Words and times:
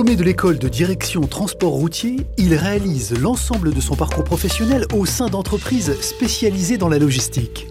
Diplômé 0.00 0.16
de 0.16 0.24
l'école 0.24 0.58
de 0.58 0.68
direction 0.70 1.20
transport 1.20 1.72
routier, 1.72 2.26
il 2.38 2.54
réalise 2.54 3.12
l'ensemble 3.20 3.74
de 3.74 3.82
son 3.82 3.96
parcours 3.96 4.24
professionnel 4.24 4.86
au 4.94 5.04
sein 5.04 5.26
d'entreprises 5.26 5.94
spécialisées 6.00 6.78
dans 6.78 6.88
la 6.88 6.98
logistique. 6.98 7.66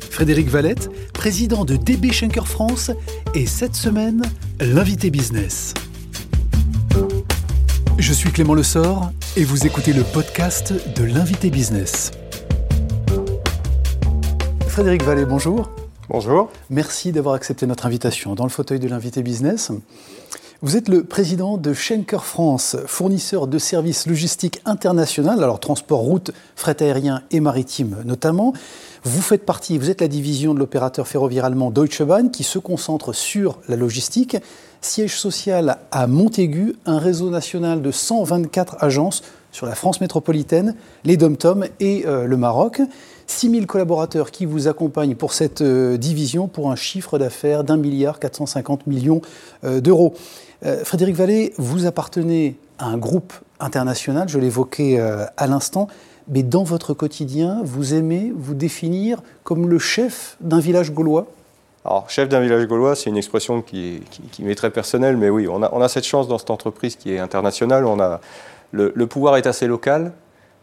Frédéric 0.00 0.48
Valette, 0.48 0.88
président 1.12 1.66
de 1.66 1.76
DB 1.76 2.10
Schenker 2.10 2.46
France, 2.46 2.90
est 3.34 3.44
cette 3.44 3.74
semaine 3.74 4.22
l'invité 4.60 5.10
business. 5.10 5.74
Je 7.98 8.12
suis 8.14 8.32
Clément 8.32 8.54
Lessort 8.54 9.10
et 9.36 9.44
vous 9.44 9.66
écoutez 9.66 9.92
le 9.92 10.04
podcast 10.04 10.72
de 10.96 11.04
l'invité 11.04 11.50
business. 11.50 12.12
Frédéric 14.68 15.02
Vallet, 15.02 15.26
bonjour. 15.26 15.68
Bonjour. 16.08 16.50
Merci 16.70 17.12
d'avoir 17.12 17.34
accepté 17.34 17.66
notre 17.66 17.84
invitation 17.84 18.34
dans 18.34 18.44
le 18.44 18.50
fauteuil 18.50 18.80
de 18.80 18.88
l'invité 18.88 19.22
business. 19.22 19.70
Vous 20.62 20.76
êtes 20.76 20.88
le 20.88 21.02
président 21.02 21.58
de 21.58 21.72
Schenker 21.72 22.24
France, 22.24 22.76
fournisseur 22.86 23.48
de 23.48 23.58
services 23.58 24.06
logistiques 24.06 24.62
internationaux, 24.64 25.30
alors 25.30 25.58
transport 25.58 25.98
route, 25.98 26.30
fret 26.54 26.80
aérien 26.80 27.22
et 27.32 27.40
maritime 27.40 27.96
notamment. 28.04 28.52
Vous 29.02 29.20
faites 29.20 29.44
partie, 29.44 29.78
vous 29.78 29.90
êtes 29.90 30.00
la 30.00 30.08
division 30.08 30.54
de 30.54 30.60
l'opérateur 30.60 31.08
ferroviaire 31.08 31.44
allemand 31.44 31.70
Deutsche 31.70 32.02
Bahn 32.02 32.30
qui 32.30 32.44
se 32.44 32.58
concentre 32.58 33.12
sur 33.12 33.58
la 33.68 33.76
logistique. 33.76 34.36
Siège 34.80 35.16
social 35.18 35.78
à 35.90 36.06
Montaigu, 36.06 36.76
un 36.86 36.98
réseau 36.98 37.30
national 37.30 37.82
de 37.82 37.90
124 37.90 38.76
agences 38.80 39.22
sur 39.50 39.66
la 39.66 39.74
France 39.74 40.00
métropolitaine, 40.00 40.74
les 41.04 41.16
dom 41.16 41.36
et 41.80 42.04
euh, 42.06 42.26
le 42.26 42.36
Maroc. 42.36 42.80
6000 43.26 43.66
collaborateurs 43.66 44.30
qui 44.30 44.44
vous 44.44 44.68
accompagnent 44.68 45.14
pour 45.14 45.32
cette 45.32 45.62
euh, 45.62 45.96
division 45.96 46.48
pour 46.48 46.70
un 46.70 46.76
chiffre 46.76 47.18
d'affaires 47.18 47.64
d'un 47.64 47.76
milliard 47.76 48.18
450 48.18 48.86
millions 48.86 49.22
euh, 49.64 49.80
d'euros. 49.80 50.14
Euh, 50.64 50.84
Frédéric 50.84 51.16
Vallée, 51.16 51.52
vous 51.58 51.86
appartenez 51.86 52.56
à 52.78 52.86
un 52.86 52.96
groupe 52.96 53.32
international, 53.60 54.28
je 54.28 54.38
l'évoquais 54.38 54.98
à 54.98 55.46
l'instant, 55.46 55.88
mais 56.28 56.42
dans 56.42 56.64
votre 56.64 56.94
quotidien, 56.94 57.60
vous 57.62 57.94
aimez 57.94 58.32
vous 58.34 58.54
définir 58.54 59.22
comme 59.42 59.68
le 59.68 59.78
chef 59.78 60.36
d'un 60.40 60.58
village 60.58 60.92
gaulois? 60.92 61.26
Alors, 61.84 62.08
chef 62.08 62.28
d'un 62.28 62.40
village 62.40 62.66
gaulois, 62.66 62.96
c'est 62.96 63.10
une 63.10 63.16
expression 63.16 63.60
qui, 63.60 64.02
m'est 64.38 64.54
très 64.54 64.70
personnelle, 64.70 65.16
mais 65.16 65.28
oui, 65.28 65.46
on 65.48 65.62
a, 65.62 65.88
cette 65.88 66.06
chance 66.06 66.28
dans 66.28 66.38
cette 66.38 66.50
entreprise 66.50 66.96
qui 66.96 67.12
est 67.12 67.18
internationale. 67.18 67.84
Le 68.72 69.06
pouvoir 69.06 69.36
est 69.36 69.46
assez 69.46 69.66
local, 69.66 70.12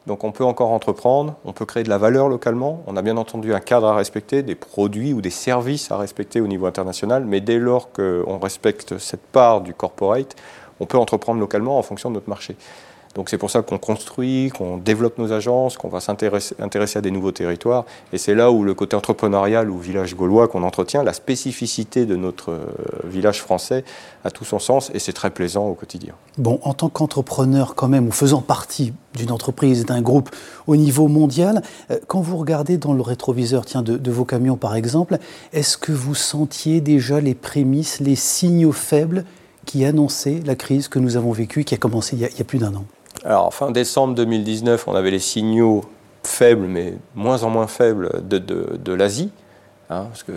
donc 0.08 0.24
on 0.24 0.32
peut 0.32 0.44
encore 0.44 0.72
entreprendre, 0.72 1.36
on 1.46 1.54
peut 1.54 1.66
créer 1.66 1.84
de 1.84 1.90
la 1.90 1.98
valeur 1.98 2.28
localement, 2.28 2.84
on 2.88 2.98
a 2.98 3.02
bien 3.02 3.18
entendu 3.18 3.54
un 3.54 3.60
cadre 3.60 3.88
à 3.88 3.96
respecter, 3.96 4.42
des 4.42 4.56
produits 4.56 5.14
ou 5.14 5.22
des 5.22 5.30
services 5.30 5.92
à 5.92 5.98
respecter 5.98 6.42
au 6.42 6.48
niveau 6.48 6.66
international, 6.66 7.26
mais 7.26 7.40
dès 7.40 7.60
lors 7.60 7.92
qu'on 7.92 8.40
respecte 8.40 8.98
cette 8.98 9.22
part 9.22 9.62
du 9.62 9.74
corporate, 9.74 10.36
on 10.80 10.88
peut 10.88 10.98
entreprendre 10.98 11.40
localement 11.40 11.78
en 11.78 11.84
fonction 11.84 12.10
de 12.10 12.16
notre 12.16 12.30
marché. 12.30 12.56
Donc 13.16 13.30
c'est 13.30 13.38
pour 13.38 13.50
ça 13.50 13.62
qu'on 13.62 13.78
construit, 13.78 14.50
qu'on 14.50 14.78
développe 14.78 15.18
nos 15.18 15.32
agences, 15.34 15.78
qu'on 15.78 15.90
va 15.90 16.00
s'intéresser 16.00 16.56
à 16.98 17.02
des 17.02 17.12
nouveaux 17.12 17.32
territoires. 17.32 17.86
Et 18.14 18.18
c'est 18.18 18.36
là 18.36 18.52
où 18.52 18.64
le 18.64 18.74
côté 18.74 18.96
entrepreneurial 18.96 19.70
ou 19.70 19.78
village 19.78 20.16
gaulois 20.16 20.48
qu'on 20.48 20.64
entretient, 20.64 21.04
la 21.04 21.14
spécificité 21.14 22.06
de 22.06 22.16
notre 22.16 22.52
euh, 22.52 22.66
village 23.04 23.42
français 23.42 23.84
a 24.24 24.32
tout 24.32 24.46
son 24.46 24.60
sens 24.60 24.92
et 24.94 25.00
c'est 25.00 25.14
très 25.14 25.30
plaisant 25.30 25.68
au 25.68 25.74
quotidien. 25.74 26.14
Bon, 26.38 26.60
en 26.64 26.74
tant 26.74 26.90
qu'entrepreneur 26.90 27.76
quand 27.76 27.88
même, 27.88 28.08
ou 28.08 28.12
faisant 28.12 28.42
partie 28.42 28.94
d'une 29.16 29.32
entreprise, 29.32 29.86
d'un 29.86 30.02
groupe 30.02 30.30
au 30.68 30.76
niveau 30.76 31.08
mondial, 31.08 31.62
euh, 31.90 32.00
quand 32.08 32.22
vous 32.22 32.38
regardez 32.38 32.78
dans 32.78 32.94
le 32.94 33.02
rétroviseur 33.02 33.66
tiens, 33.66 33.82
de, 33.82 34.12
vos 34.12 34.26
camions 34.26 34.58
par 34.58 34.76
exemple, 34.76 35.18
est-ce 35.52 35.78
que 35.78 35.92
vous 35.92 36.16
sentiez 36.16 36.80
déjà 36.80 37.20
les 37.20 37.36
prémices, 37.36 38.00
les 38.00 38.16
signaux 38.16 38.72
faibles 38.72 39.26
qui 39.66 39.86
annonçaient 39.86 40.42
la 40.46 40.56
crise 40.56 40.88
que 40.88 41.00
nous 41.00 41.18
avons 41.18 41.32
vécue, 41.32 41.64
qui 41.64 41.76
a 41.76 41.78
commencé 41.78 42.16
il 42.16 42.22
y 42.22 42.42
a 42.42 42.44
plus 42.44 42.60
d'un 42.60 42.74
an? 42.76 42.86
Alors, 43.24 43.54
fin 43.54 43.70
décembre 43.70 44.16
2019, 44.16 44.88
on 44.88 44.96
avait 44.96 45.12
les 45.12 45.20
signaux 45.20 45.86
faibles, 46.24 46.66
mais 46.66 46.96
moins 47.16 47.44
en 47.44 47.50
moins 47.50 47.68
faibles, 47.68 48.10
de, 48.28 48.94
l'Asie, 48.94 49.30
hein, 49.92 50.06
parce 50.10 50.24
que 50.24 50.32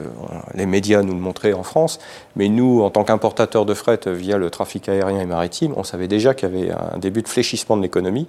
les 0.55 0.67
médias 0.67 1.03
nous 1.03 1.15
le 1.15 1.21
montraient 1.21 1.55
en 1.55 1.62
France. 1.62 1.99
Mais 2.37 2.49
nous, 2.49 2.83
en 2.83 2.91
tant 2.91 3.05
qu'importateurs 3.05 3.65
de 3.65 3.73
fret 3.73 4.00
via 4.06 4.37
le 4.37 4.50
trafic 4.50 4.89
aérien 4.89 5.21
et 5.21 5.27
maritime, 5.27 5.73
on 5.77 5.84
savait 5.84 6.09
déjà 6.09 6.34
qu'il 6.34 6.50
y 6.50 6.53
avait 6.53 6.73
un 6.73 6.99
début 6.99 7.23
de 7.23 7.28
fléchissement 7.28 7.77
de 7.77 7.83
l'économie. 7.83 8.28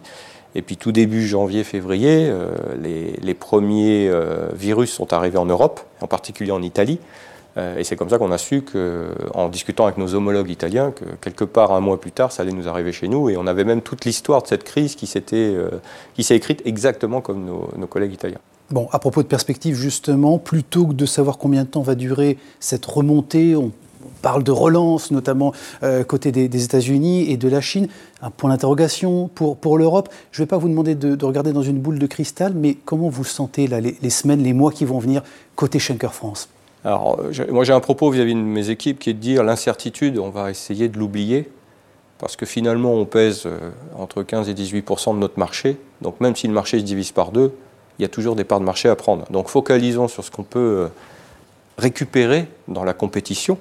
Et 0.58 0.62
puis 0.62 0.78
tout 0.78 0.94
début 0.94 1.28
janvier-février, 1.28 2.30
euh, 2.30 2.50
les, 2.82 3.34
premiers 3.34 4.08
euh, 4.08 4.48
virus 4.54 4.90
sont 4.94 5.12
arrivés 5.12 5.38
en 5.38 5.46
Europe, 5.46 5.82
en 6.00 6.08
particulier 6.08 6.52
en 6.52 6.62
Italie. 6.62 7.00
Euh, 7.58 7.78
et 7.78 7.84
c'est 7.84 7.96
comme 7.96 8.10
ça 8.10 8.18
qu'on 8.18 8.32
a 8.32 8.38
su, 8.38 8.62
que, 8.62 9.12
en 9.34 9.48
discutant 9.50 9.86
avec 9.86 9.98
nos 9.98 10.14
homologues 10.14 10.50
italiens, 10.50 10.92
que 10.92 11.06
quelque 11.22 11.46
part 11.46 11.72
un 11.72 11.80
mois 11.80 12.00
plus 12.00 12.12
tard, 12.12 12.32
ça 12.32 12.44
allait 12.44 12.52
nous 12.52 12.68
arriver 12.68 12.92
chez 12.92 13.08
nous. 13.08 13.30
Et 13.30 13.38
on 13.38 13.48
avait 13.48 13.64
même 13.64 13.82
toute 13.82 14.06
l'histoire 14.06 14.42
de 14.42 14.48
cette 14.48 14.64
crise 14.64 14.96
qui, 14.96 15.12
euh, 15.34 15.70
qui 16.16 16.24
s'est 16.24 16.36
écrite 16.36 16.62
exactement 16.66 17.22
comme 17.22 17.46
nos, 17.46 17.88
collègues 17.88 18.14
italiens. 18.14 18.40
Bon, 18.72 18.88
à 18.92 19.00
propos 19.00 19.22
de 19.22 19.28
perspective, 19.28 19.76
justement, 19.76 20.40
plutôt 20.40 20.88
que 20.88 20.94
de 20.94 21.06
savoir 21.06 21.38
combien 21.38 21.64
de 21.64 21.70
temps 21.70 21.84
va 21.84 21.96
durer 21.96 22.38
cette 22.60 22.86
remontée, 22.86 23.56
on 23.56 23.72
parle 24.22 24.44
de 24.44 24.52
relance, 24.52 25.12
notamment 25.12 25.54
euh, 25.84 26.04
côté 26.04 26.32
des, 26.32 26.64
États-Unis 26.64 27.30
et 27.30 27.38
de 27.38 27.48
la 27.48 27.62
Chine. 27.62 27.88
Un 28.22 28.32
point 28.32 28.50
d'interrogation 28.50 29.30
pour, 29.34 29.56
pour 29.58 29.78
l'Europe. 29.78 30.10
Je 30.32 30.42
ne 30.42 30.46
vais 30.46 30.50
pas 30.50 30.58
vous 30.58 30.68
demander 30.68 30.96
de, 30.96 31.24
regarder 31.24 31.54
dans 31.54 31.62
une 31.62 31.78
boule 31.78 32.00
de 32.00 32.08
cristal, 32.08 32.54
mais 32.56 32.74
comment 32.74 33.08
vous 33.08 33.24
sentez 33.24 33.68
les, 33.68 33.96
les 34.02 34.10
semaines, 34.10 34.42
les 34.42 34.54
mois 34.54 34.72
qui 34.72 34.84
vont 34.84 35.00
venir 35.00 35.22
côté 35.56 35.78
Schenker 35.78 36.14
France? 36.14 36.50
Alors, 36.86 37.20
moi 37.50 37.64
j'ai 37.64 37.74
un 37.74 37.80
propos 37.80 38.12
vis-à-vis 38.12 38.36
de 38.36 38.40
mes 38.40 38.70
équipes 38.70 39.00
qui 39.00 39.10
est 39.10 39.14
de 39.14 39.20
dire 39.20 39.44
l'incertitude, 39.44 40.20
on 40.20 40.30
va 40.30 40.52
essayer 40.52 40.88
de 40.88 41.00
l'oublier, 41.00 41.50
parce 42.20 42.36
que 42.36 42.46
finalement 42.46 42.94
on 42.94 43.06
pèse 43.06 43.48
euh, 43.48 43.72
entre 43.98 44.22
15 44.22 44.50
et 44.50 44.54
18% 44.54 45.16
de 45.16 45.20
notre 45.20 45.40
marché, 45.40 45.78
donc 46.02 46.22
même 46.22 46.36
si 46.36 46.48
le 46.48 46.54
marché 46.54 46.80
se 46.80 46.84
divise 46.84 47.12
par 47.12 47.32
deux, 47.32 47.56
il 47.98 48.04
y 48.04 48.06
a 48.06 48.08
toujours 48.08 48.36
des 48.36 48.44
parts 48.44 48.60
de 48.60 48.66
marché 48.66 48.88
à 48.88 48.96
prendre. 48.96 49.26
Donc 49.32 49.50
focalisons 49.50 50.08
sur 50.08 50.24
ce 50.24 50.30
qu'on 50.30 50.44
peut 50.44 50.60
euh, 50.60 50.88
récupérer 51.80 52.48
dans 52.68 52.84
la 52.84 52.94
compétition, 52.94 53.58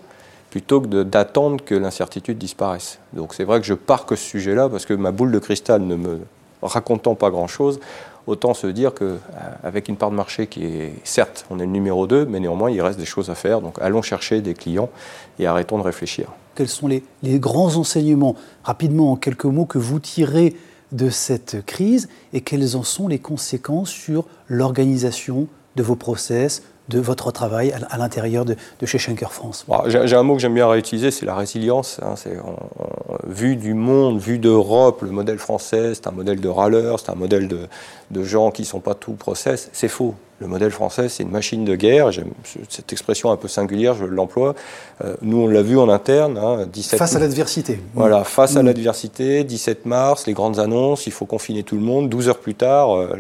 plutôt 0.50 0.82
que 0.82 1.02
d'attendre 1.02 1.64
que 1.64 1.74
l'incertitude 1.74 2.36
disparaisse. 2.36 2.98
Donc 3.14 3.32
c'est 3.32 3.44
vrai 3.44 3.58
que 3.58 3.66
je 3.66 3.74
pars 3.74 4.04
que 4.04 4.16
ce 4.16 4.24
sujet-là, 4.24 4.68
parce 4.68 4.84
que 4.84 4.92
ma 4.92 5.12
boule 5.12 5.32
de 5.32 5.38
cristal 5.38 5.80
ne 5.80 5.96
me 5.96 6.20
racontant 6.62 7.14
pas 7.14 7.30
grand-chose, 7.30 7.80
autant 8.26 8.54
se 8.54 8.66
dire 8.66 8.92
qu'avec 8.94 9.88
euh, 9.88 9.92
une 9.92 9.96
part 9.96 10.10
de 10.10 10.16
marché 10.16 10.46
qui 10.46 10.64
est, 10.64 10.94
certes, 11.04 11.46
on 11.50 11.58
est 11.58 11.66
le 11.66 11.72
numéro 11.72 12.06
2, 12.06 12.26
mais 12.26 12.40
néanmoins, 12.40 12.70
il 12.70 12.80
reste 12.80 12.98
des 12.98 13.04
choses 13.04 13.30
à 13.30 13.34
faire. 13.34 13.60
Donc 13.60 13.78
allons 13.80 14.02
chercher 14.02 14.40
des 14.40 14.54
clients 14.54 14.90
et 15.38 15.46
arrêtons 15.46 15.78
de 15.78 15.82
réfléchir. 15.82 16.28
Quels 16.54 16.68
sont 16.68 16.88
les, 16.88 17.02
grands 17.22 17.76
enseignements, 17.76 18.36
rapidement 18.62 19.12
en 19.12 19.16
quelques 19.16 19.44
mots, 19.44 19.66
que 19.66 19.78
vous 19.78 19.98
tirez 19.98 20.54
de 20.92 21.10
cette 21.10 21.64
crise 21.66 22.08
et 22.32 22.40
quelles 22.40 22.76
en 22.76 22.82
sont 22.82 23.08
les 23.08 23.18
conséquences 23.18 23.90
sur 23.90 24.24
l'organisation 24.48 25.48
de 25.76 25.82
vos 25.82 25.96
process, 25.96 26.62
de 26.89 27.00
votre 27.00 27.31
travail 27.33 27.72
à 27.91 27.97
l'intérieur 27.97 28.45
de, 28.45 28.56
chez 28.84 28.99
Schenker 28.99 29.33
France 29.33 29.65
J'ai 29.87 30.15
un 30.15 30.22
mot 30.22 30.34
que 30.34 30.41
j'aime 30.41 30.55
bien 30.55 30.69
réutiliser, 30.69 31.11
c'est 31.11 31.27
la 31.27 31.34
résilience. 31.34 32.00
Hein, 32.03 32.15
vu 33.27 33.56
du 33.56 33.75
monde, 33.75 34.19
vu 34.19 34.39
d'Europe, 34.39 35.03
le 35.03 35.11
modèle 35.11 35.39
français, 35.39 35.95
c'est 35.95 36.06
un 36.06 36.12
modèle 36.12 36.41
de 36.41 36.49
râleurs, 36.49 37.00
c'est 37.00 37.11
un 37.11 37.15
modèle 37.15 37.49
de, 37.49 37.61
de 38.11 38.22
gens 38.22 38.50
qui 38.50 38.62
ne 38.62 38.67
sont 38.67 38.81
pas 38.81 38.95
tout 38.95 39.12
process. 39.12 39.71
C'est 39.72 39.89
faux. 39.89 40.15
Le 40.41 40.49
modèle 40.49 40.72
français, 40.72 41.09
c'est 41.09 41.22
une 41.22 41.31
machine 41.31 41.65
de 41.65 41.77
guerre. 41.77 42.11
J'aime 42.11 42.33
cette 42.69 42.93
expression 42.93 43.31
un 43.31 43.37
peu 43.37 43.47
singulière, 43.47 43.95
je 43.95 44.05
l'emploie. 44.05 44.55
Euh, 45.05 45.15
nous, 45.22 45.39
on 45.39 45.47
l'a 45.47 45.62
vu 45.62 45.78
en 45.78 45.89
interne. 45.89 46.39
Hein, 46.39 46.67
17 46.67 46.99
face 46.99 47.15
à 47.15 47.21
l'adversité. 47.21 47.81
Voilà, 47.95 48.25
face 48.25 48.56
à 48.56 48.62
mm. 48.62 48.67
l'adversité, 48.67 49.45
17 49.45 49.87
mars, 49.87 50.27
les 50.27 50.33
grandes 50.33 50.59
annonces, 50.59 51.06
il 51.06 51.12
faut 51.12 51.25
confiner 51.25 51.62
tout 51.62 51.77
le 51.77 51.83
monde. 51.83 52.09
12 52.09 52.28
heures 52.28 52.41
plus 52.41 52.56
tard, 52.56 52.97
euh, 52.97 53.17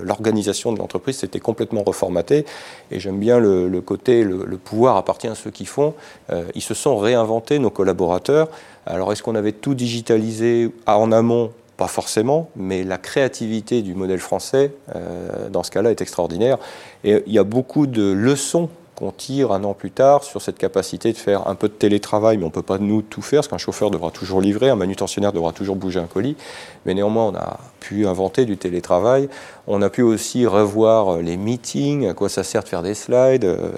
l'organisation 0.00 0.72
de 0.72 0.78
l'entreprise 0.78 1.16
s'était 1.16 1.40
complètement 1.40 1.82
reformatée. 1.82 2.46
Et 2.92 3.00
j'aime 3.00 3.18
bien 3.18 3.40
le, 3.40 3.80
côté, 3.80 4.22
le, 4.22 4.56
pouvoir 4.58 4.96
appartient 4.96 5.28
à 5.28 5.34
ceux 5.34 5.50
qui 5.50 5.66
font. 5.66 5.94
Euh, 6.30 6.44
ils 6.54 6.62
se 6.62 6.74
sont 6.74 6.96
réinventés, 6.98 7.58
nos 7.58 7.70
collaborateurs. 7.70 8.48
Alors, 8.86 9.12
est-ce 9.12 9.22
qu'on 9.24 9.34
avait 9.34 9.52
tout 9.52 9.74
digitalisé 9.74 10.70
en 10.86 11.10
amont? 11.10 11.50
Pas 11.76 11.88
forcément, 11.88 12.50
mais 12.56 12.84
la 12.84 12.98
créativité 12.98 13.82
du 13.82 13.94
modèle 13.94 14.20
français, 14.20 14.72
euh, 14.94 15.48
dans 15.48 15.62
ce 15.62 15.70
cas-là, 15.70 15.90
est 15.90 16.00
extraordinaire. 16.00 16.58
Et 17.04 17.22
il 17.26 17.32
y 17.32 17.38
a 17.38 17.44
beaucoup 17.44 17.86
de 17.86 18.12
leçons 18.12 18.68
qu'on 18.94 19.10
tire 19.10 19.52
un 19.52 19.64
an 19.64 19.72
plus 19.72 19.90
tard 19.90 20.22
sur 20.22 20.42
cette 20.42 20.58
capacité 20.58 21.12
de 21.12 21.16
faire 21.16 21.48
un 21.48 21.54
peu 21.54 21.68
de 21.68 21.72
télétravail, 21.72 22.36
mais 22.36 22.44
on 22.44 22.48
ne 22.48 22.52
peut 22.52 22.62
pas 22.62 22.78
nous 22.78 23.00
tout 23.00 23.22
faire, 23.22 23.38
parce 23.40 23.48
qu'un 23.48 23.58
chauffeur 23.58 23.90
devra 23.90 24.10
toujours 24.10 24.40
livrer, 24.40 24.68
un 24.68 24.76
manutentionnaire 24.76 25.32
devra 25.32 25.52
toujours 25.52 25.76
bouger 25.76 25.98
un 25.98 26.06
colis. 26.06 26.36
Mais 26.84 26.92
néanmoins, 26.92 27.24
on 27.24 27.34
a 27.34 27.58
pu 27.80 28.06
inventer 28.06 28.44
du 28.44 28.56
télétravail. 28.58 29.28
On 29.66 29.80
a 29.80 29.88
pu 29.88 30.02
aussi 30.02 30.46
revoir 30.46 31.18
les 31.18 31.36
meetings, 31.36 32.06
à 32.06 32.14
quoi 32.14 32.28
ça 32.28 32.44
sert 32.44 32.62
de 32.64 32.68
faire 32.68 32.82
des 32.82 32.94
slides, 32.94 33.44
euh, 33.44 33.70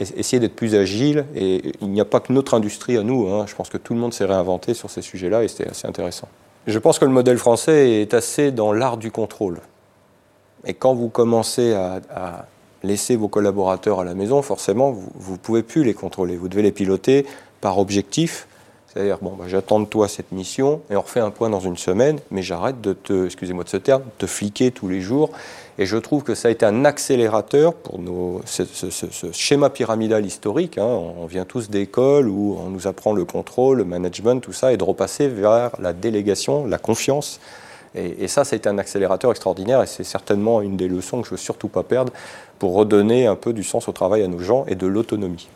essayer 0.00 0.40
d'être 0.40 0.56
plus 0.56 0.74
agile. 0.74 1.26
Et 1.36 1.72
il 1.80 1.90
n'y 1.90 2.00
a 2.00 2.06
pas 2.06 2.20
que 2.20 2.32
notre 2.32 2.54
industrie 2.54 2.96
à 2.96 3.02
nous. 3.02 3.28
Hein. 3.28 3.44
Je 3.46 3.54
pense 3.54 3.68
que 3.68 3.78
tout 3.78 3.92
le 3.92 4.00
monde 4.00 4.14
s'est 4.14 4.24
réinventé 4.24 4.72
sur 4.72 4.90
ces 4.90 5.02
sujets-là, 5.02 5.44
et 5.44 5.48
c'était 5.48 5.68
assez 5.68 5.86
intéressant. 5.86 6.28
Je 6.66 6.78
pense 6.78 6.98
que 6.98 7.04
le 7.04 7.10
modèle 7.10 7.38
français 7.38 8.00
est 8.00 8.14
assez 8.14 8.52
dans 8.52 8.72
l'art 8.72 8.96
du 8.96 9.10
contrôle. 9.10 9.60
Et 10.64 10.74
quand 10.74 10.94
vous 10.94 11.08
commencez 11.08 11.74
à, 11.74 12.46
laisser 12.84 13.14
vos 13.14 13.28
collaborateurs 13.28 14.00
à 14.00 14.04
la 14.04 14.14
maison, 14.14 14.42
forcément, 14.42 14.90
vous 14.90 15.32
ne 15.32 15.38
pouvez 15.38 15.62
plus 15.62 15.84
les 15.84 15.94
contrôler. 15.94 16.36
Vous 16.36 16.48
devez 16.48 16.62
les 16.62 16.72
piloter 16.72 17.26
par 17.60 17.78
objectif. 17.78 18.48
C'est-à-dire, 18.88 19.18
bon, 19.22 19.34
bah, 19.38 19.44
j'attends 19.46 19.80
de 19.80 19.86
toi 19.86 20.08
cette 20.08 20.32
mission 20.32 20.82
et 20.90 20.96
on 20.96 21.00
refait 21.00 21.20
un 21.20 21.30
point 21.30 21.48
dans 21.48 21.60
une 21.60 21.76
semaine, 21.76 22.18
mais 22.30 22.42
j'arrête 22.42 22.80
de 22.80 22.92
te, 22.92 23.26
excusez-moi 23.26 23.64
de 23.64 23.68
ce 23.68 23.76
terme, 23.76 24.02
te 24.18 24.26
fliquer 24.26 24.70
tous 24.70 24.88
les 24.88 25.00
jours. 25.00 25.30
Et 25.78 25.86
je 25.86 25.96
trouve 25.96 26.22
que 26.22 26.34
ça 26.34 26.48
a 26.48 26.50
été 26.50 26.66
un 26.66 26.84
accélérateur 26.84 27.74
pour 27.74 27.98
nos, 27.98 28.42
ce, 28.44 28.64
schéma 29.32 29.70
pyramidal 29.70 30.26
historique. 30.26 30.76
Hein. 30.76 30.84
On 30.84 31.26
vient 31.26 31.44
tous 31.44 31.70
d'écoles 31.70 32.28
où 32.28 32.58
on 32.60 32.68
nous 32.68 32.86
apprend 32.86 33.14
le 33.14 33.24
contrôle, 33.24 33.78
le 33.78 33.84
management, 33.84 34.40
tout 34.40 34.52
ça, 34.52 34.72
et 34.72 34.76
de 34.76 34.84
repasser 34.84 35.28
vers 35.28 35.70
la 35.78 35.92
délégation, 35.92 36.66
la 36.66 36.78
confiance. 36.78 37.40
Et, 37.94 38.24
et 38.24 38.28
ça, 38.28 38.44
ça 38.44 38.54
a 38.54 38.56
été 38.56 38.68
un 38.68 38.78
accélérateur 38.78 39.30
extraordinaire 39.30 39.82
et 39.82 39.86
c'est 39.86 40.04
certainement 40.04 40.60
une 40.60 40.76
des 40.76 40.88
leçons 40.88 41.22
que 41.22 41.28
je 41.28 41.32
ne 41.32 41.36
veux 41.36 41.42
surtout 41.42 41.68
pas 41.68 41.82
perdre 41.82 42.12
pour 42.58 42.74
redonner 42.74 43.26
un 43.26 43.36
peu 43.36 43.52
du 43.52 43.64
sens 43.64 43.88
au 43.88 43.92
travail 43.92 44.22
à 44.22 44.28
nos 44.28 44.38
gens 44.38 44.64
et 44.68 44.74
de 44.74 44.86
l'autonomie. 44.86 45.48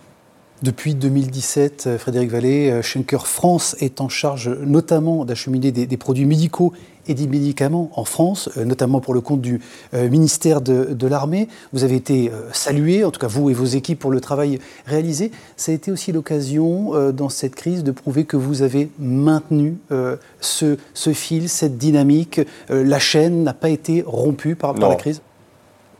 Depuis 0.63 0.95
2017, 0.95 1.85
euh, 1.87 1.99
Frédéric 1.99 2.31
Vallée, 2.31 2.71
euh, 2.71 2.81
Schenker 2.81 3.27
France 3.27 3.77
est 3.81 4.01
en 4.01 4.09
charge 4.09 4.49
notamment 4.49 5.27
d'acheminer 5.27 5.71
des, 5.71 5.97
produits 5.99 6.25
médicaux 6.25 6.73
et 7.07 7.13
des 7.13 7.27
médicaments 7.27 7.91
en 7.95 8.07
France, 8.07 8.49
euh, 8.57 8.65
notamment 8.65 9.01
pour 9.01 9.13
le 9.13 9.21
compte 9.21 9.43
du 9.43 9.61
ministère 9.93 10.63
de, 10.63 11.07
l'Armée. 11.07 11.49
Vous 11.75 11.85
avez 11.85 11.97
été 11.97 12.33
salué, 12.53 13.05
en 13.05 13.11
tout 13.11 13.21
cas 13.21 13.27
vous 13.27 13.51
et 13.51 13.55
vos 13.55 13.67
équipes, 13.67 13.99
pour 13.99 14.11
le 14.11 14.21
travail 14.21 14.59
réalisé. 14.87 15.31
Ça 15.57 15.73
a 15.73 15.75
été 15.75 15.93
aussi 15.93 16.11
l'occasion 16.11 17.13
dans 17.13 17.29
cette 17.29 17.55
crise 17.55 17.85
de 17.85 17.93
prouver 17.93 18.25
que 18.25 18.37
vous 18.37 18.63
avez 18.63 18.91
maintenu 18.99 19.77
ce, 20.41 20.77
fil, 21.13 21.49
cette 21.49 21.79
dynamique. 21.79 22.41
la 22.69 22.99
chaîne 22.99 23.45
n'a 23.45 23.55
pas 23.55 23.69
été 23.69 24.03
rompue 24.07 24.57
par 24.57 24.75
la 24.75 24.97
crise 24.97 25.21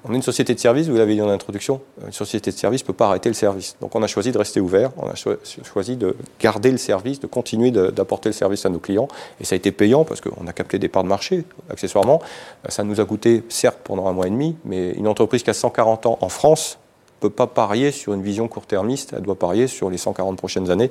on 0.09 0.13
est 0.13 0.17
une 0.17 0.23
société 0.23 0.55
de 0.55 0.61
service, 0.61 0.89
vous 0.89 0.97
l'avez 0.97 1.15
dit 1.15 1.23
en 1.23 1.29
introduction, 1.29 1.81
une 2.05 2.13
société 2.13 2.51
de 2.53 2.57
service 2.57 2.83
ne 2.83 2.87
peut 2.87 2.93
pas 2.93 3.09
arrêter 3.09 3.29
le 3.29 3.35
service. 3.35 3.77
Donc 3.81 3.95
on 3.95 4.03
a 4.03 4.07
choisi 4.07 4.31
de 4.31 4.39
rester 4.39 4.61
ouvert, 4.61 4.91
on 4.97 5.09
a 5.09 5.15
choisi 5.15 5.97
de 5.97 6.17
garder 6.41 6.71
le 6.71 6.79
service, 6.79 7.19
de 7.19 7.27
continuer 7.27 7.71
d'apporter 7.71 8.29
le 8.29 8.33
service 8.33 8.65
à 8.67 8.69
nos 8.69 8.79
clients. 8.79 9.09
Et 9.41 9.45
ça 9.45 9.55
a 9.55 9.57
été 9.57 9.73
payant 9.73 10.05
parce 10.05 10.21
qu'on 10.21 10.47
a 10.47 10.53
capté 10.53 10.79
des 10.79 10.89
parts 10.89 11.03
de 11.03 11.09
marché, 11.09 11.45
accessoirement. 11.71 12.23
Ça 12.69 12.85
nous 12.85 13.01
a 13.01 13.05
coûté, 13.05 13.43
certes, 13.49 13.79
pendant 13.83 14.07
un 14.07 14.13
mois 14.13 14.29
et 14.29 14.31
demi, 14.31 14.57
mais 14.65 14.93
une 14.93 15.09
entreprise 15.09 15.43
qui 15.43 15.51
a 15.51 15.55
140 15.55 16.07
ans 16.07 16.19
en 16.21 16.29
France, 16.29 16.79
peut 17.21 17.31
pas 17.31 17.47
parier 17.47 17.91
sur 17.93 18.13
une 18.13 18.23
vision 18.23 18.49
court-termiste, 18.49 19.15
elle 19.17 19.23
doit 19.23 19.39
parier 19.39 19.67
sur 19.67 19.91
les 19.91 19.97
140 19.97 20.37
prochaines 20.37 20.71
années. 20.71 20.91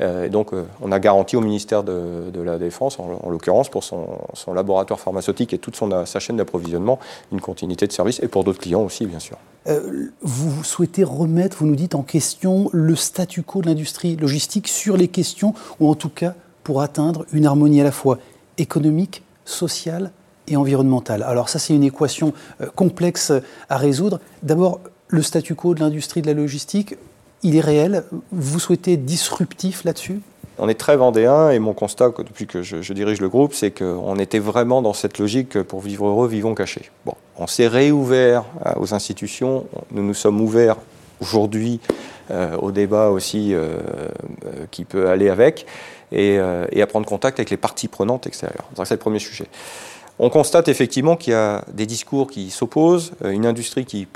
Euh, 0.00 0.26
et 0.26 0.28
donc, 0.28 0.52
euh, 0.52 0.64
on 0.80 0.92
a 0.92 0.98
garanti 0.98 1.36
au 1.36 1.40
ministère 1.40 1.82
de, 1.82 2.40
la 2.42 2.58
Défense, 2.58 2.98
en, 2.98 3.30
l'occurrence 3.30 3.68
pour 3.68 3.84
son, 3.84 4.18
laboratoire 4.54 5.00
pharmaceutique 5.00 5.52
et 5.52 5.58
toute 5.58 5.76
son, 5.76 6.06
sa 6.06 6.20
chaîne 6.20 6.36
d'approvisionnement, 6.36 6.98
une 7.32 7.40
continuité 7.40 7.86
de 7.86 7.92
service, 7.92 8.20
et 8.22 8.28
pour 8.28 8.44
d'autres 8.44 8.60
clients 8.60 8.82
aussi, 8.82 9.06
bien 9.06 9.18
sûr. 9.18 9.36
Euh, 9.66 10.10
vous 10.20 10.62
souhaitez 10.62 11.04
remettre, 11.04 11.58
vous 11.58 11.66
nous 11.66 11.76
dites, 11.76 11.94
en 11.94 12.02
question 12.02 12.68
le 12.72 12.94
statu 12.94 13.42
quo 13.42 13.62
de 13.62 13.66
l'industrie 13.66 14.16
logistique 14.16 14.68
sur 14.68 14.96
les 14.96 15.08
questions, 15.08 15.54
ou 15.80 15.88
en 15.88 15.94
tout 15.94 16.10
cas 16.10 16.34
pour 16.62 16.82
atteindre 16.82 17.26
une 17.32 17.46
harmonie 17.46 17.80
à 17.80 17.84
la 17.84 17.92
fois 17.92 18.18
économique, 18.58 19.22
sociale 19.44 20.12
et 20.48 20.56
environnementale. 20.56 21.22
Alors 21.22 21.48
ça, 21.48 21.58
c'est 21.58 21.74
une 21.74 21.84
équation 21.84 22.32
complexe 22.74 23.32
à 23.68 23.76
résoudre. 23.76 24.20
D'abord, 24.42 24.80
le 25.14 25.22
statu 25.22 25.54
quo 25.54 25.74
de 25.74 25.80
l'industrie 25.80 26.22
de 26.22 26.26
la 26.26 26.34
logistique, 26.34 26.96
il 27.42 27.56
est 27.56 27.60
réel? 27.60 28.04
Vous 28.32 28.58
souhaitez 28.58 28.96
disruptif 28.96 29.84
là-dessus? 29.84 30.20
On 30.58 30.68
est 30.68 30.74
très 30.74 30.96
vendéen 30.96 31.50
et 31.50 31.58
mon 31.58 31.72
constat 31.72 32.12
depuis 32.18 32.46
que 32.46 32.62
je, 32.62 32.92
dirige 32.92 33.20
le 33.20 33.28
groupe, 33.28 33.54
c'est 33.54 33.70
qu'on 33.70 34.18
était 34.18 34.38
vraiment 34.38 34.82
dans 34.82 34.92
cette 34.92 35.18
logique 35.18 35.62
pour 35.62 35.80
vivre 35.80 36.06
heureux, 36.06 36.28
vivons 36.28 36.54
cachés. 36.54 36.90
Bon, 37.06 37.14
on 37.36 37.46
s'est 37.46 37.66
réouvert 37.66 38.44
euh, 38.66 38.72
aux 38.76 38.94
institutions, 38.94 39.66
nous 39.90 40.02
nous 40.02 40.14
sommes 40.14 40.40
ouverts 40.40 40.76
aujourd'hui 41.20 41.80
euh, 42.30 42.56
au 42.56 42.70
débat 42.72 43.10
aussi 43.10 43.52
euh, 43.52 43.78
qui 44.70 44.84
peut 44.84 45.08
aller 45.08 45.28
avec 45.28 45.66
et, 46.12 46.38
à 46.38 46.86
prendre 46.86 47.06
contact 47.06 47.40
avec 47.40 47.50
les 47.50 47.56
parties 47.56 47.88
prenantes 47.88 48.26
extérieures. 48.26 48.68
C'est 48.84 48.94
le 48.94 48.98
premier 48.98 49.18
sujet. 49.18 49.46
On 50.20 50.30
constate 50.30 50.68
effectivement 50.68 51.16
qu'il 51.16 51.32
y 51.32 51.36
a 51.36 51.64
des 51.72 51.86
discours 51.86 52.30
qui 52.30 52.50
s'opposent, 52.50 53.12
une 53.24 53.46
industrie 53.46 53.84
qui 53.84 54.06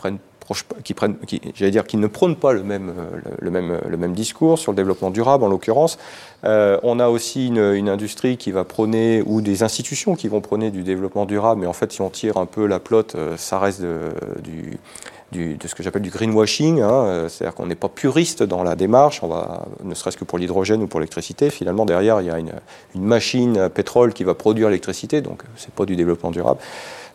qui, 0.84 0.94
prennent, 0.94 1.16
qui, 1.26 1.40
dire, 1.70 1.84
qui 1.84 1.96
ne 1.96 2.06
prônent 2.06 2.36
pas 2.36 2.52
le 2.52 2.62
même, 2.62 2.92
le, 3.40 3.50
même, 3.50 4.12
discours 4.12 4.58
sur 4.58 4.72
le 4.72 4.76
développement 4.76 5.10
durable, 5.10 5.44
en 5.44 5.48
l'occurrence. 5.48 5.98
Euh, 6.44 6.78
on 6.82 7.00
a 7.00 7.08
aussi 7.08 7.48
une, 7.48 7.88
industrie 7.88 8.36
qui 8.36 8.52
va 8.52 8.64
prôner, 8.64 9.22
ou 9.26 9.40
des 9.40 9.62
institutions 9.62 10.14
qui 10.14 10.28
vont 10.28 10.40
prôner 10.40 10.70
du 10.70 10.82
développement 10.82 11.26
durable, 11.26 11.60
mais 11.60 11.66
en 11.66 11.72
fait, 11.72 11.92
si 11.92 12.00
on 12.00 12.10
tire 12.10 12.36
un 12.36 12.46
peu 12.46 12.66
la 12.66 12.80
plotte, 12.80 13.14
euh, 13.14 13.36
ça 13.36 13.58
reste 13.58 13.82
de, 13.82 14.10
ce 15.32 15.74
que 15.74 15.82
j'appelle 15.82 16.02
du 16.02 16.10
greenwashing, 16.10 16.80
hein, 16.80 16.90
euh, 16.90 17.28
c'est-à-dire 17.28 17.54
qu'on 17.54 17.66
n'est 17.66 17.74
pas 17.74 17.88
puriste 17.88 18.42
dans 18.42 18.62
la 18.62 18.76
démarche, 18.76 19.22
on 19.22 19.28
va, 19.28 19.66
ne 19.82 19.94
serait-ce 19.94 20.16
que 20.16 20.24
pour 20.24 20.38
l'hydrogène 20.38 20.82
ou 20.82 20.86
pour 20.86 21.00
l'électricité, 21.00 21.50
finalement 21.50 21.84
derrière 21.84 22.20
il 22.20 22.26
y 22.26 22.30
a 22.30 22.38
une, 22.38 22.52
machine 22.94 23.68
pétrole 23.68 24.12
qui 24.12 24.24
va 24.24 24.34
produire 24.34 24.68
l'électricité, 24.68 25.20
donc 25.20 25.42
c'est 25.56 25.72
pas 25.72 25.84
du 25.84 25.96
développement 25.96 26.30
durable. 26.30 26.60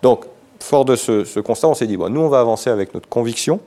Donc 0.02 0.26
fort 0.64 0.86
de 0.86 0.96
ce, 0.96 1.40
constat, 1.42 1.68
on 1.68 1.74
s'est 1.74 1.88
dit, 1.88 1.98
bon, 1.98 2.10
nous, 2.10 2.22
on 2.22 2.30
va 2.30 2.40
avancer 2.40 2.70
avec 2.70 2.94
notre 2.94 3.10
conviction, 3.10 3.60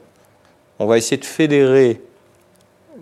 on 0.78 0.86
va 0.86 0.96
essayer 0.96 1.18
de 1.18 1.26
fédérer 1.26 2.00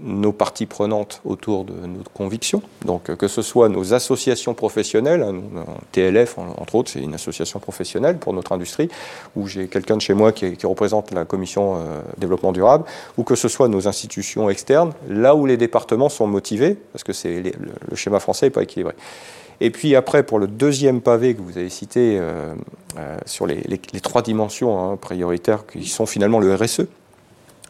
nos 0.00 0.32
parties 0.32 0.66
prenantes 0.66 1.20
autour 1.24 1.64
de 1.64 1.72
notre 1.86 2.10
conviction, 2.10 2.60
donc 2.84 3.14
que 3.14 3.28
ce 3.28 3.40
soit 3.40 3.68
nos 3.68 3.94
associations 3.94 4.52
professionnelles, 4.52 5.22
hein, 5.22 5.64
TLF 5.92 6.36
entre 6.38 6.74
autres, 6.74 6.90
c'est 6.90 7.00
une 7.00 7.14
association 7.14 7.60
professionnelle 7.60 8.18
pour 8.18 8.32
notre 8.32 8.50
industrie, 8.50 8.88
où 9.36 9.46
j'ai 9.46 9.68
quelqu'un 9.68 9.96
de 9.96 10.02
chez 10.02 10.14
moi 10.14 10.32
qui, 10.32 10.56
représente 10.64 11.12
la 11.12 11.24
commission 11.24 11.76
euh, 11.76 12.00
développement 12.18 12.50
durable, 12.50 12.84
ou 13.16 13.22
que 13.22 13.36
ce 13.36 13.46
soit 13.46 13.68
nos 13.68 13.86
institutions 13.86 14.50
externes, 14.50 14.92
là 15.08 15.36
où 15.36 15.46
les 15.46 15.56
départements 15.56 16.08
sont 16.08 16.26
motivés, 16.26 16.76
parce 16.92 17.04
que 17.04 17.12
c'est 17.12 17.40
le 17.40 17.96
schéma 17.96 18.18
français 18.18 18.46
n'est 18.46 18.50
pas 18.50 18.64
équilibré. 18.64 18.94
Et 19.64 19.70
puis 19.70 19.96
après, 19.96 20.24
pour 20.24 20.38
le 20.38 20.46
deuxième 20.46 21.00
pavé 21.00 21.34
que 21.34 21.40
vous 21.40 21.56
avez 21.56 21.70
cité 21.70 22.18
euh, 22.20 22.54
euh, 22.98 23.16
sur 23.24 23.46
les, 23.46 23.78
trois 24.02 24.20
dimensions 24.20 24.78
hein, 24.78 24.98
prioritaires 24.98 25.64
qui 25.66 25.86
sont 25.86 26.04
finalement 26.04 26.38
le 26.38 26.54
RSE, 26.54 26.82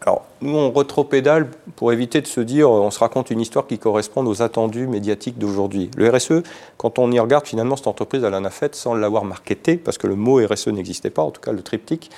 alors, 0.03 0.27
nous, 0.43 0.55
on 0.55 0.73
retropédale 0.73 1.49
pour 1.77 1.93
éviter 1.93 2.21
de 2.21 2.27
se 2.27 2.41
dire, 2.41 2.69
on 2.69 2.91
se 2.91 2.99
raconte 2.99 3.31
une 3.31 3.41
histoire 3.41 3.67
qui 3.67 3.79
correspond 3.79 4.27
aux 4.27 4.43
attendus 4.43 4.87
médiatiques 4.87 5.39
d'aujourd'hui. 5.39 5.91
Le 5.97 6.11
RSE, 6.11 6.43
quand 6.77 6.99
on 6.99 7.11
y 7.13 7.19
regarde, 7.19 7.47
finalement, 7.47 7.77
cette 7.77 7.87
entreprise, 7.87 8.23
elle 8.23 8.35
en 8.35 8.45
a 8.45 8.51
fait 8.51 8.75
sans 8.75 8.95
l'avoir 8.95 9.25
marketé, 9.25 9.77
parce 9.77 9.97
que 9.97 10.07
le 10.07 10.17
mot 10.17 10.45
RSE 10.45 10.67
n'existait 10.67 11.11
pas, 11.11 11.23
en 11.23 11.31
tout 11.31 11.41
cas 11.41 11.53
le 11.53 11.63
triptyque. 11.63 12.11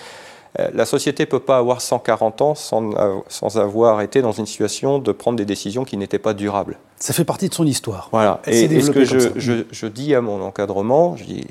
Euh, 0.58 0.68
la 0.72 0.86
société 0.86 1.24
ne 1.24 1.28
peut 1.28 1.40
pas 1.40 1.58
avoir 1.58 1.80
140 1.80 2.42
ans 2.42 2.54
sans, 2.54 2.90
sans, 3.28 3.58
avoir 3.58 4.00
été 4.00 4.22
dans 4.22 4.32
une 4.32 4.46
situation 4.46 4.98
de 4.98 5.12
prendre 5.12 5.36
des 5.36 5.44
décisions 5.44 5.84
qui 5.84 5.96
n'étaient 5.96 6.18
pas 6.18 6.34
durables. 6.34 6.78
Ça 6.96 7.12
fait 7.12 7.24
partie 7.24 7.48
de 7.48 7.54
son 7.54 7.66
histoire. 7.66 8.08
Voilà. 8.12 8.40
Et, 8.46 8.80
ce 8.80 8.90
que 8.90 9.04
je, 9.04 9.64
je, 9.70 9.86
dis 9.86 10.14
à 10.14 10.20
mon 10.20 10.42
encadrement, 10.42 11.16
je 11.16 11.24
dis, 11.24 11.46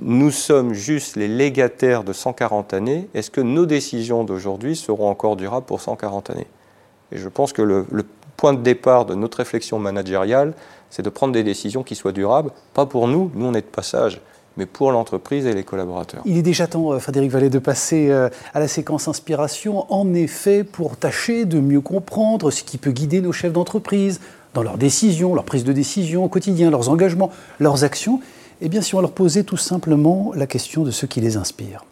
nous 0.00 0.30
sommes 0.30 0.72
juste 0.74 1.16
les 1.16 1.28
légataires 1.28 2.04
de 2.04 2.12
140 2.12 2.74
années. 2.74 3.08
Est-ce 3.14 3.30
que 3.30 3.40
nos 3.40 3.66
décisions 3.66 4.24
d'aujourd'hui 4.24 4.76
seront 4.76 5.08
encore 5.08 5.36
durables 5.36 5.66
pour 5.66 5.80
140 5.80 6.30
années? 6.30 6.46
Et 7.12 7.18
je 7.18 7.28
pense 7.28 7.52
que 7.52 7.62
le, 7.62 7.86
le 7.90 8.04
point 8.36 8.54
de 8.54 8.62
départ 8.62 9.04
de 9.04 9.14
notre 9.14 9.38
réflexion 9.38 9.78
managériale, 9.78 10.54
c'est 10.90 11.02
de 11.02 11.10
prendre 11.10 11.32
des 11.32 11.42
décisions 11.42 11.82
qui 11.82 11.94
soient 11.94 12.12
durables, 12.12 12.50
pas 12.72 12.86
pour 12.86 13.08
nous, 13.08 13.30
nous 13.34 13.46
on 13.46 13.54
est 13.54 13.60
de 13.60 13.66
passage, 13.66 14.20
mais 14.58 14.66
pour 14.66 14.90
l'entreprise 14.90 15.46
et 15.46 15.54
les 15.54 15.62
collaborateurs. 15.62 16.20
Il 16.24 16.36
est 16.36 16.42
déjà 16.42 16.66
temps, 16.66 16.92
euh, 16.92 16.98
Frédéric 16.98 17.30
Vallée, 17.30 17.48
de 17.48 17.60
passer 17.60 18.10
euh, 18.10 18.28
à 18.52 18.58
la 18.58 18.66
séquence 18.66 19.06
inspiration, 19.06 19.90
en 19.90 20.12
effet, 20.14 20.64
pour 20.64 20.96
tâcher 20.96 21.44
de 21.44 21.60
mieux 21.60 21.80
comprendre 21.80 22.50
ce 22.50 22.64
qui 22.64 22.76
peut 22.76 22.90
guider 22.90 23.20
nos 23.20 23.32
chefs 23.32 23.52
d'entreprise 23.52 24.20
dans 24.54 24.64
leurs 24.64 24.76
décisions, 24.76 25.32
leurs 25.32 25.44
prises 25.44 25.62
de 25.62 25.72
décision 25.72 26.24
au 26.24 26.28
quotidien, 26.28 26.70
leurs 26.70 26.88
engagements, 26.88 27.30
leurs 27.60 27.84
actions. 27.84 28.20
Eh 28.60 28.68
bien, 28.68 28.82
si 28.82 28.96
on 28.96 29.00
leur 29.00 29.12
posait 29.12 29.44
tout 29.44 29.56
simplement 29.56 30.32
la 30.34 30.48
question 30.48 30.82
de 30.82 30.90
ce 30.90 31.06
qui 31.06 31.20
les 31.20 31.36
inspire. 31.36 31.84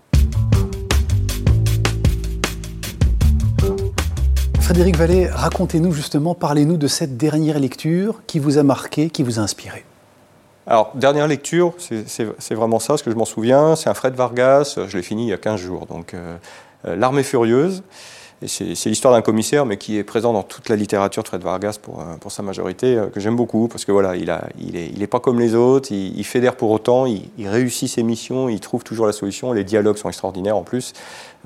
Frédéric 4.61 4.97
Vallée, 4.97 5.29
racontez-nous 5.29 5.93
justement, 5.93 6.35
parlez-nous 6.35 6.77
de 6.77 6.89
cette 6.89 7.17
dernière 7.17 7.61
lecture 7.61 8.23
qui 8.27 8.41
vous 8.41 8.59
a 8.59 8.65
marqué, 8.65 9.11
qui 9.11 9.23
vous 9.23 9.39
a 9.39 9.43
inspiré. 9.43 9.85
Alors, 10.69 10.91
dernière 10.97 11.29
lecture, 11.29 11.75
c'est 11.79 12.55
vraiment 12.55 12.81
ça, 12.81 12.97
ce 12.97 13.05
que 13.05 13.11
je 13.11 13.17
m'en 13.17 13.25
souviens. 13.25 13.77
C'est 13.77 13.89
un 13.89 13.95
Fred 13.95 14.15
Vargas, 14.15 14.79
je 14.89 14.97
l'ai 14.97 15.03
fini 15.03 15.27
il 15.27 15.29
y 15.29 15.33
a 15.33 15.39
15 15.39 15.61
jours. 15.61 15.87
Donc, 15.87 16.13
euh, 16.13 16.37
euh, 16.87 16.97
L'armée 16.97 17.23
furieuse. 17.23 17.85
C'est 18.45 18.87
l'histoire 18.87 19.15
d'un 19.15 19.23
commissaire, 19.23 19.65
mais 19.65 19.79
qui 19.79 19.97
est 19.97 20.05
présent 20.05 20.33
dans 20.33 20.43
toute 20.43 20.69
la 20.69 20.77
littérature 20.77 21.23
de 21.23 21.29
Fred 21.29 21.43
Vargas 21.43 21.79
pour, 21.81 22.01
euh, 22.01 22.29
sa 22.29 22.43
majorité, 22.43 23.01
que 23.13 23.21
j'aime 23.21 23.37
beaucoup, 23.37 23.69
parce 23.69 23.85
que 23.85 23.93
voilà, 23.93 24.15
il, 24.17 25.09
pas 25.09 25.21
comme 25.21 25.41
les 25.41 25.55
autres, 25.55 25.91
il, 25.93 26.25
fédère 26.25 26.57
pour 26.57 26.71
autant, 26.71 27.07
il, 27.07 27.31
il, 27.39 27.49
réussit 27.49 27.89
ses 27.89 28.03
missions, 28.03 28.49
il 28.49 28.61
trouve 28.61 28.85
toujours 28.85 29.07
la 29.07 29.13
solution, 29.13 29.53
les 29.53 29.65
dialogues 29.65 29.97
sont 29.97 30.09
extraordinaires 30.09 30.57
en 30.57 30.65
plus, 30.65 30.93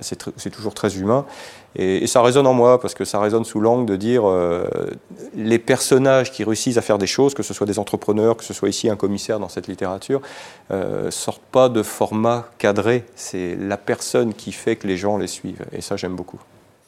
c'est 0.02 0.50
toujours 0.50 0.74
très 0.74 0.96
humain. 0.96 1.24
Et, 1.76 2.06
ça 2.06 2.22
résonne 2.22 2.46
en 2.46 2.54
moi, 2.54 2.80
parce 2.80 2.94
que 2.94 3.04
ça 3.04 3.20
résonne 3.20 3.44
sous 3.44 3.60
l'angle 3.60 3.86
de 3.86 3.96
dire 3.96 4.22
euh, 4.26 4.66
les 5.34 5.58
personnages 5.58 6.32
qui 6.32 6.44
réussissent 6.44 6.76
à 6.76 6.82
faire 6.82 6.98
des 6.98 7.06
choses, 7.06 7.34
que 7.34 7.42
ce 7.42 7.54
soit 7.54 7.66
des 7.66 7.78
entrepreneurs, 7.78 8.36
que 8.36 8.44
ce 8.44 8.54
soit 8.54 8.68
ici 8.68 8.88
un 8.88 8.96
commissaire 8.96 9.38
dans 9.38 9.48
cette 9.48 9.68
littérature, 9.68 10.20
euh, 10.70 11.10
sortent 11.10 11.42
pas 11.52 11.68
de 11.68 11.82
format 11.82 12.48
cadré. 12.58 13.04
C'est 13.14 13.56
la 13.56 13.76
personne 13.76 14.34
qui 14.34 14.52
fait 14.52 14.76
que 14.76 14.86
les 14.86 14.96
gens 14.96 15.16
les 15.16 15.28
suivent. 15.28 15.64
Et 15.72 15.80
ça, 15.80 15.96
j'aime 15.96 16.16
beaucoup. 16.16 16.40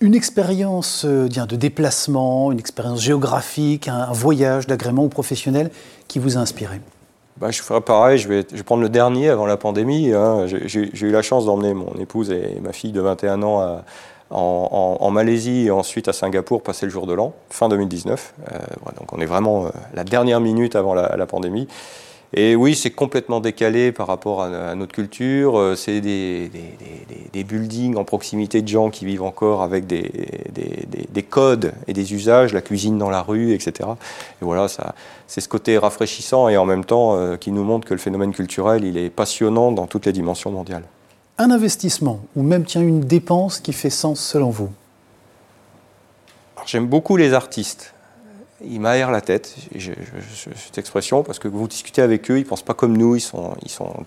Une 0.03 0.17
expérience 0.17 1.05
euh, 1.05 1.29
de 1.29 1.55
déplacement, 1.55 2.51
une 2.51 2.59
expérience 2.59 3.01
géographique, 3.01 3.87
un, 3.87 4.11
voyage 4.11 4.67
d'agrément 4.67 5.05
ou 5.05 5.09
professionnel 5.09 5.71
qui 6.09 6.19
vous 6.19 6.37
a 6.37 6.41
inspiré 6.41 6.81
bah, 7.39 7.51
je 7.51 7.63
ferai 7.63 7.81
pareil, 7.81 8.19
je 8.19 8.29
vais, 8.29 8.45
prendre 8.65 8.83
le 8.83 8.89
dernier 8.89 9.29
avant 9.29 9.47
la 9.47 9.57
pandémie. 9.57 10.13
Hein. 10.13 10.47
J'ai 10.47 10.91
eu 11.01 11.11
la 11.11 11.23
chance 11.23 11.47
d'emmener 11.47 11.73
mon 11.73 11.93
épouse 11.99 12.31
et 12.31 12.61
ma 12.61 12.73
fille 12.73 12.93
de 12.93 13.01
21 13.01 13.43
ans 13.43 13.83
en, 14.31 15.11
Malaisie 15.11 15.67
et 15.67 15.71
ensuite 15.71 16.07
à 16.07 16.13
Singapour 16.13 16.63
passer 16.63 16.87
le 16.87 16.93
jour 16.93 17.07
de 17.07 17.15
l'an, 17.15 17.33
fin 17.51 17.69
2019. 17.69 18.35
Euh, 18.39 18.59
donc 18.99 19.13
on 19.13 19.19
est 19.19 19.27
vraiment 19.27 19.73
la 19.95 20.05
dernière 20.05 20.41
minute 20.41 20.77
avant 20.77 20.95
la 20.95 21.27
pandémie. 21.27 21.67
Et 22.35 22.57
oui, 22.57 22.75
c'est 22.75 22.91
complètement 22.91 23.41
décalé 23.41 23.93
par 23.93 24.07
rapport 24.07 24.43
à, 24.43 24.75
notre 24.75 24.93
culture. 24.93 25.59
Euh, 25.59 25.77
c'est 25.77 26.01
des, 26.01 26.51
des, 27.33 27.45
buildings 27.45 27.97
en 27.97 28.05
proximité 28.05 28.63
de 28.63 28.69
gens 28.69 28.89
qui 28.89 29.05
vivent 29.05 29.23
encore 29.23 29.63
avec 29.63 29.87
des, 29.87 31.23
codes 31.29 31.73
et 31.89 31.93
des 31.93 32.15
usages, 32.15 32.55
la 32.55 32.63
cuisine 32.63 32.97
dans 32.97 33.11
la 33.11 33.21
rue, 33.21 33.53
etc. 33.53 33.91
Et 34.41 34.45
voilà, 34.45 34.69
ça, 34.69 34.95
c'est 35.27 35.43
ce 35.43 35.49
côté 35.49 35.77
rafraîchissant 35.77 36.49
et 36.49 36.57
en 36.57 36.65
même 36.65 36.85
temps 36.85 37.17
euh, 37.17 37.37
qui 37.37 37.53
nous 37.53 37.65
montre 37.65 37.87
que 37.87 37.95
le 37.95 38.01
phénomène 38.01 38.33
culturel, 38.33 38.85
il 38.85 38.97
est 38.97 39.11
passionnant 39.11 39.71
dans 39.71 39.87
toutes 39.87 40.07
les 40.07 40.13
dimensions 40.13 40.51
mondiales. 40.51 40.85
Un 41.37 41.51
investissement 41.51 42.21
ou 42.35 42.43
même 42.43 42.65
tiens 42.65 42.83
une 42.83 43.01
dépense 43.01 43.61
qui 43.61 43.75
fait 43.75 43.91
sens 43.91 44.21
selon 44.21 44.49
vous? 44.49 44.71
J'aime 46.65 46.87
beaucoup 46.87 47.17
les 47.17 47.35
artistes 47.35 47.93
ils 48.65 48.81
m'aèrent 48.81 49.11
la 49.11 49.21
tête, 49.21 49.55
cette 50.57 50.79
expression, 50.79 51.23
parce 51.23 51.39
que 51.39 51.49
vous 51.49 51.69
discutez 51.69 52.03
avec 52.03 52.31
eux, 52.31 52.39
ils 52.39 52.45
ne 52.45 52.49
pensent 52.49 52.63
pas 52.63 52.75
comme 52.75 52.97
nous, 52.97 53.17
ils 53.17 53.21
sont, 53.21 53.55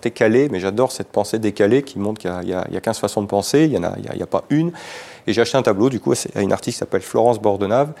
décalés, 0.02 0.48
mais 0.50 0.60
j'adore 0.60 0.92
cette 0.92 1.08
pensée 1.08 1.38
décalée 1.38 1.82
qui 1.82 1.98
montre 1.98 2.20
qu'il 2.20 2.30
y, 2.48 2.54
a 2.54 2.80
15 2.80 2.98
façons 2.98 3.22
de 3.22 3.26
penser, 3.26 3.64
il 3.64 3.78
n'y 3.78 3.84
a, 3.84 4.22
a, 4.22 4.26
pas 4.26 4.44
une. 4.50 4.72
Et 5.26 5.32
j'ai 5.32 5.40
acheté 5.40 5.58
un 5.58 5.62
tableau, 5.62 5.90
du 5.90 6.00
coup, 6.00 6.12
à 6.34 6.42
une 6.42 6.52
artiste 6.52 6.76
qui 6.76 6.78
s'appelle 6.78 7.02
Florence 7.02 7.40
Bordenave, 7.40 7.92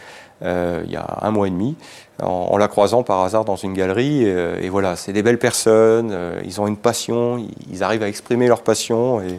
euh, 0.42 0.82
il 0.84 0.92
y 0.92 0.96
a 0.96 1.18
un 1.22 1.30
mois 1.30 1.48
et 1.48 1.50
demi, 1.50 1.76
en, 2.22 2.56
la 2.58 2.68
croisant 2.68 3.02
par 3.02 3.20
hasard 3.22 3.44
dans 3.44 3.56
une 3.56 3.74
galerie. 3.74 4.22
Euh, 4.24 4.60
et, 4.60 4.68
voilà, 4.68 4.96
c'est 4.96 5.12
des 5.12 5.22
belles 5.22 5.38
personnes, 5.38 6.10
euh, 6.12 6.40
ils 6.44 6.60
ont 6.60 6.66
une 6.66 6.76
passion, 6.76 7.44
ils, 7.70 7.82
arrivent 7.82 8.02
à 8.02 8.08
exprimer 8.08 8.46
leur 8.48 8.62
passion. 8.62 9.20
Et, 9.20 9.38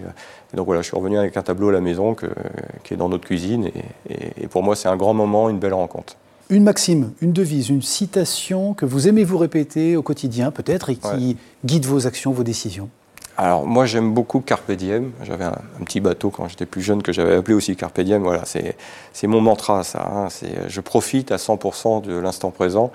donc 0.56 0.66
voilà, 0.66 0.82
je 0.82 0.88
suis 0.88 0.98
revenu 0.98 1.18
avec 1.18 1.38
un 1.38 1.44
tableau 1.44 1.70
à 1.70 1.74
la 1.74 1.82
maison 1.82 2.16
qui 2.84 2.94
est 2.94 2.98
dans 2.98 3.10
notre 3.10 3.26
cuisine. 3.26 3.70
et 4.10 4.48
pour 4.48 4.64
moi, 4.64 4.78
c'est 4.78 4.88
un 4.88 4.96
grand 4.96 5.14
moment, 5.14 5.50
une 5.50 5.60
belle 5.60 5.74
rencontre. 5.74 6.16
Une 6.50 6.64
maxime, 6.64 7.12
une 7.22 7.34
devise, 7.34 7.70
une 7.70 7.82
citation 7.82 8.74
que 8.74 8.86
vous 8.86 9.10
aimez 9.10 9.26
vous 9.26 9.38
répéter 9.38 9.98
au 9.98 10.02
quotidien 10.02 10.50
peut-être 10.52 10.90
et 10.90 10.96
qui 10.96 11.36
guide 11.66 11.86
vos 11.86 12.08
actions, 12.08 12.32
vos 12.32 12.44
décisions 12.44 12.90
alors 13.40 13.68
moi 13.68 13.86
j'aime 13.86 14.16
beaucoup 14.16 14.40
Carpe 14.40 14.72
Diem. 14.72 15.12
J'avais 15.24 15.44
un, 15.44 15.62
petit 15.86 16.00
bateau 16.00 16.32
quand 16.32 16.48
j'étais 16.48 16.66
plus 16.66 16.82
jeune 16.82 17.04
que 17.04 17.14
j'avais 17.14 17.36
appelé 17.36 17.54
aussi 17.54 17.76
Carpe 17.76 18.02
Diem. 18.02 18.24
Voilà, 18.24 18.46
c'est 18.46 19.28
mon 19.28 19.42
mantra 19.42 19.84
ça. 19.84 20.04
Hein. 20.12 20.28
Je 20.68 20.82
profite 20.82 21.32
à 21.32 21.36
100% 21.36 22.02
de 22.02 22.18
l'instant 22.18 22.50
présent. 22.50 22.92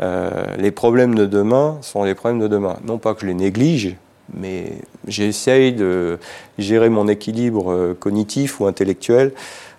Euh, 0.00 0.46
les 0.58 0.72
problèmes 0.72 1.14
de 1.14 1.26
demain 1.26 1.78
sont 1.80 2.02
les 2.02 2.16
problèmes 2.16 2.40
de 2.40 2.48
demain. 2.48 2.76
Non 2.84 2.98
pas 2.98 3.14
que 3.14 3.20
je 3.20 3.26
les 3.26 3.34
néglige, 3.34 3.94
mais 4.36 4.72
j'essaye 5.06 5.72
de 5.72 6.18
gérer 6.58 6.88
mon 6.88 7.06
équilibre 7.06 7.70
euh, 7.70 7.94
cognitif 7.94 8.58
ou 8.58 8.66
intellectuel 8.66 9.32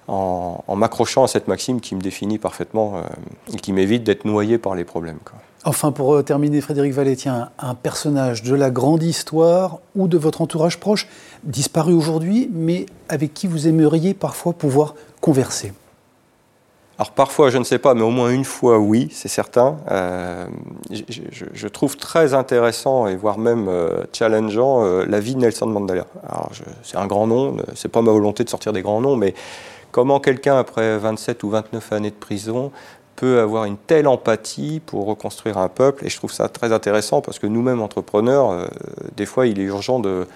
en, 0.08 0.76
m'accrochant 0.76 1.24
à 1.24 1.28
cette 1.28 1.48
maxime 1.48 1.82
qui 1.82 1.96
me 1.96 2.02
définit 2.02 2.38
parfaitement 2.38 2.98
euh, 2.98 3.02
et 3.54 3.58
qui 3.58 3.74
m'évite 3.74 4.04
d'être 4.04 4.26
noyé 4.26 4.58
par 4.58 4.76
les 4.76 4.84
problèmes. 4.84 5.20
Enfin, 5.64 5.92
pour 5.92 6.14
euh, 6.14 6.22
terminer, 6.22 6.62
Frédéric 6.62 6.94
Valétien, 6.94 7.50
un 7.58 7.74
personnage 7.74 8.44
de 8.44 8.54
la 8.54 8.70
grande 8.70 9.02
histoire 9.02 9.80
ou 9.96 10.08
de 10.08 10.18
votre 10.18 10.42
entourage 10.42 10.80
proche, 10.80 11.08
disparu 11.44 11.94
aujourd'hui, 11.94 12.50
mais 12.54 12.86
avec 13.10 13.34
qui 13.34 13.48
vous 13.48 13.68
aimeriez 13.68 14.14
parfois 14.14 14.54
pouvoir 14.54 14.94
converser? 15.22 15.74
Alors 16.98 17.12
parfois, 17.12 17.50
je 17.50 17.58
ne 17.58 17.66
sais 17.66 17.80
pas, 17.80 17.94
mais 17.94 18.04
au 18.04 18.10
moins 18.10 18.30
une 18.30 18.46
fois, 18.46 18.80
oui, 18.80 19.10
c'est 19.12 19.28
certain. 19.28 19.76
Euh, 19.92 20.48
je, 20.90 21.68
trouve 21.68 21.98
très 21.98 22.34
intéressant 22.34 23.08
et 23.08 23.18
voire 23.18 23.38
même 23.38 23.70
challengeant 24.14 25.04
la 25.06 25.20
vie 25.20 25.36
de 25.36 25.42
Nelson 25.42 25.66
Mandela. 25.66 26.06
Alors 26.26 26.52
c'est 26.84 26.96
un 26.96 27.06
grand 27.06 27.28
nom, 27.28 27.58
c'est 27.74 27.90
pas 27.90 28.02
ma 28.02 28.14
volonté 28.14 28.46
de 28.46 28.50
sortir 28.50 28.72
des 28.72 28.82
grands 28.82 29.02
noms, 29.02 29.18
mais 29.18 29.34
Comment 29.96 30.20
quelqu'un, 30.20 30.58
après 30.58 30.98
27 30.98 31.42
ou 31.44 31.50
29 31.52 31.94
années 31.94 32.10
de 32.10 32.16
prison, 32.16 32.74
peut 33.16 33.40
avoir 33.40 33.64
une 33.64 33.78
telle 33.78 34.10
empathie 34.10 34.82
pour 34.86 35.06
reconstruire 35.06 35.58
un 35.58 35.70
peuple? 35.70 36.06
Et 36.06 36.10
je 36.10 36.18
trouve 36.18 36.34
ça 36.34 36.50
très 36.50 36.74
intéressant 36.74 37.22
parce 37.22 37.40
que 37.40 37.48
nous-mêmes, 37.48 37.82
entrepreneurs, 37.82 38.52
euh, 38.52 38.66
des 39.16 39.26
fois, 39.26 39.48
il 39.48 39.58
est 39.58 39.64
urgent 39.64 40.02
de 40.02 40.28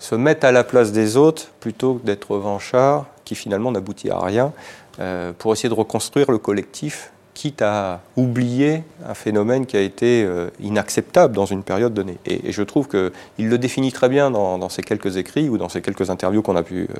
se 0.00 0.16
mettre 0.16 0.44
à 0.44 0.50
la 0.50 0.64
place 0.64 0.90
des 0.90 1.16
autres 1.16 1.52
plutôt 1.60 1.94
que 1.94 2.04
d'être 2.04 2.32
revanchard, 2.32 3.06
qui 3.24 3.36
finalement 3.36 3.70
n'aboutit 3.70 4.10
à 4.10 4.18
rien, 4.18 4.52
euh, 4.98 5.32
pour 5.38 5.52
essayer 5.52 5.68
de 5.68 5.74
reconstruire 5.74 6.32
le 6.32 6.38
collectif 6.38 7.12
quitte 7.36 7.60
à 7.60 8.00
oublier 8.16 8.82
un 9.06 9.12
phénomène 9.12 9.66
qui 9.66 9.76
a 9.76 9.82
été 9.82 10.24
euh, 10.24 10.48
inacceptable 10.58 11.36
dans 11.36 11.44
une 11.44 11.62
période 11.62 11.92
donnée. 11.92 12.16
Et, 12.24 12.50
je 12.50 12.62
trouve 12.62 12.88
qu'il 12.88 13.48
le 13.48 13.58
définit 13.58 13.92
très 13.92 14.08
bien 14.08 14.30
dans, 14.30 14.68
ces 14.70 14.82
quelques 14.82 15.18
écrits 15.18 15.50
ou 15.50 15.58
dans 15.58 15.68
ces 15.68 15.82
quelques 15.82 16.08
interviews 16.08 16.40
qu'on 16.40 16.56
a 16.56 16.62
pu 16.62 16.84
euh, 16.84 16.94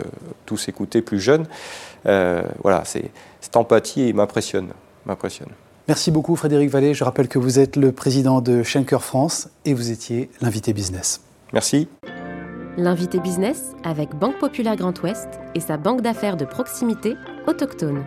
tous 0.45 0.69
écouter 0.69 1.01
plus 1.01 1.21
jeunes. 1.21 1.47
Euh, 2.05 2.43
voilà, 2.63 2.85
cette 2.85 3.57
empathie 3.57 4.13
m'impressionne, 4.13 4.69
m'impressionne. 5.07 5.49
Merci 5.89 6.11
beaucoup 6.11 6.37
Frédéric 6.37 6.69
Vallée. 6.69 6.93
Je 6.93 7.05
rappelle 7.05 7.29
que 7.29 7.39
vous 7.39 7.59
êtes 7.59 7.77
le 7.77 7.91
président 7.93 8.43
de 8.43 8.63
Schenker 8.63 9.03
France 9.03 9.49
et 9.65 9.73
vous 9.73 9.91
étiez 9.91 10.29
l'invité 10.43 10.75
business. 10.75 11.23
Merci. 11.55 11.89
L'invité 12.77 13.21
business 13.21 13.73
avec 13.85 14.15
Banque 14.15 14.39
Populaire 14.39 14.77
Grand 14.77 15.03
Ouest 15.03 15.29
et 15.55 15.61
sa 15.61 15.79
banque 15.79 16.03
d'affaires 16.03 16.37
de 16.37 16.45
proximité 16.45 17.15
autochtone. 17.47 18.05